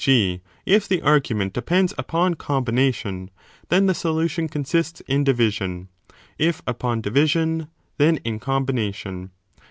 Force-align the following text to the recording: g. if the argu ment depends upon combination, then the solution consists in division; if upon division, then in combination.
g. 0.03 0.41
if 0.65 0.87
the 0.87 0.99
argu 1.01 1.35
ment 1.35 1.53
depends 1.53 1.93
upon 1.95 2.33
combination, 2.33 3.29
then 3.69 3.85
the 3.85 3.93
solution 3.93 4.47
consists 4.47 4.99
in 5.01 5.23
division; 5.23 5.89
if 6.39 6.63
upon 6.65 7.01
division, 7.01 7.67
then 7.99 8.17
in 8.23 8.39
combination. 8.39 9.29